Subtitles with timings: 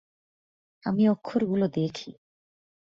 [0.83, 2.11] আমি অক্ষরগুলো দেখি।